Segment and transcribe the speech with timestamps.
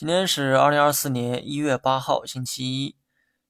[0.00, 2.96] 今天是二零二四年一月八号，星期一。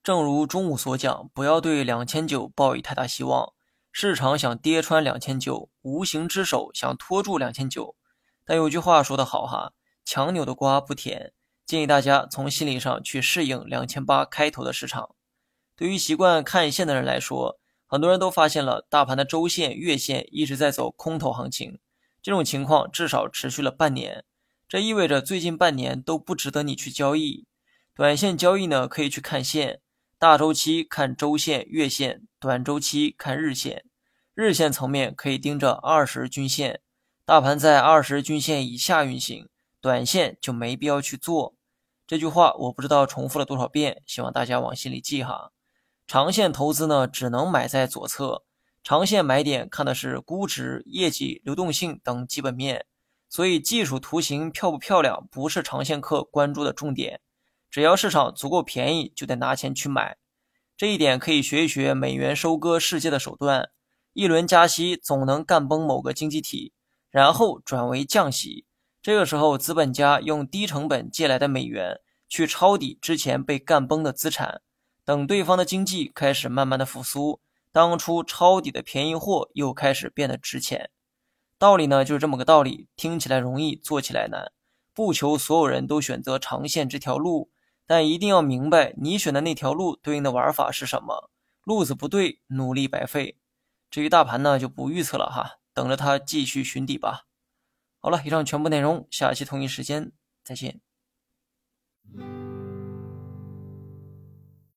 [0.03, 3.53] 正如中午所讲，不要对两千九抱以太大希望。
[3.93, 7.95] 市场想跌穿两千九，无形之手想拖住两千九。
[8.45, 9.75] 但有句话说得好哈，
[10.05, 11.33] 强扭的瓜不甜。
[11.65, 15.15] 建议大家从心理上去适应两千八开头的市场。
[15.77, 21.79] 对于习惯看线的人来说，很多人都发现了大盘的周线、月线一直在走空头行情，
[22.21, 24.25] 这种情况至少持续了半年。
[24.71, 27.45] 这意味着最近半年都不值得你去交易。
[27.93, 29.81] 短线交易呢，可以去看线，
[30.17, 33.85] 大周期看周线、月线，短周期看日线。
[34.33, 36.81] 日线层面可以盯着二十均线，
[37.25, 39.49] 大盘在二十均线以下运行，
[39.81, 41.57] 短线就没必要去做。
[42.07, 45.51] 这句话我不知道重复了多少遍，希望大家往心里记哈。
[46.07, 48.45] 长线投资呢，只能买在左侧，
[48.85, 52.87] 长线买点看的是估值、业绩、流动性等基本面。
[53.31, 57.21] 所以技术图形漂不漂亮不是长线客关注的重点，
[57.71, 60.19] 只要市场足够便宜，就得拿钱去买。
[60.77, 63.71] 这一点可以学一学美元收割世界的手段，
[64.15, 66.73] 一轮加息总能干崩某个经济体，
[67.11, 68.67] 然后转为降息。
[69.01, 74.61] 这个时候，资本家用低成本借来的美元去抄底之前被干崩的资产，
[75.05, 80.91] 等对方的经济开始慢慢的复苏，当初抄底的便宜货又开始变得值钱。
[81.61, 84.51] 道理呢，就是这么个道理，听起来容易，做起来难。
[84.95, 87.51] 不求所有人都选择长线这条路，
[87.87, 91.31] 但一定要明白你选的那条路对应的玩法是什么。
[91.65, 93.37] 路子不对，努力白费。
[93.91, 97.27] 至于大盘呢，就不预测了哈，等着它继续寻底吧。
[97.99, 100.81] 好了，以上全部内容，下期同一时间再见。